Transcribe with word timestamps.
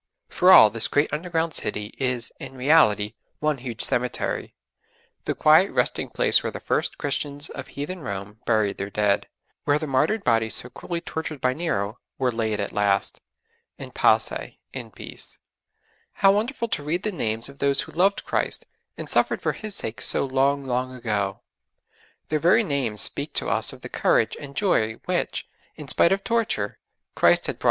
For 0.29 0.51
all 0.51 0.71
this 0.71 0.87
great 0.87 1.13
underground 1.13 1.53
city 1.53 1.93
is 1.99 2.31
in 2.39 2.55
reality 2.55 3.13
one 3.37 3.59
huge 3.59 3.83
cemetery: 3.83 4.55
the 5.25 5.35
quiet 5.35 5.69
resting 5.71 6.09
place 6.09 6.41
where 6.41 6.49
the 6.51 6.59
first 6.59 6.97
Christians 6.97 7.49
of 7.51 7.67
heathen 7.67 7.99
Rome 7.99 8.39
buried 8.47 8.79
their 8.79 8.89
dead, 8.89 9.27
where 9.63 9.77
the 9.77 9.85
martyred 9.85 10.23
bodies 10.23 10.55
so 10.55 10.71
cruelly 10.71 11.01
tortured 11.01 11.39
by 11.39 11.53
Nero 11.53 11.99
were 12.17 12.31
laid 12.31 12.59
at 12.59 12.71
last. 12.71 13.21
In 13.77 13.91
pace, 13.91 14.57
in 14.73 14.89
peace. 14.89 15.37
How 16.13 16.31
wonderful 16.31 16.67
to 16.69 16.81
read 16.81 17.03
the 17.03 17.11
names 17.11 17.47
of 17.47 17.59
those 17.59 17.81
who 17.81 17.91
loved 17.91 18.25
Christ 18.25 18.65
and 18.97 19.07
suffered 19.07 19.39
for 19.43 19.51
His 19.53 19.75
sake 19.75 20.01
so 20.01 20.25
long, 20.25 20.65
long 20.65 20.95
ago! 20.95 21.41
Their 22.29 22.39
very 22.39 22.63
names 22.63 23.01
speak 23.01 23.33
to 23.35 23.49
us 23.49 23.71
of 23.71 23.81
the 23.81 23.87
courage 23.87 24.35
and 24.39 24.55
joy 24.55 24.93
which, 25.05 25.47
in 25.75 25.87
spite 25.87 26.11
of 26.11 26.23
torture, 26.23 26.79
Christ 27.13 27.21
had 27.21 27.21
brought 27.21 27.29
into 27.37 27.45
their 27.45 27.53
lives. 27.53 27.59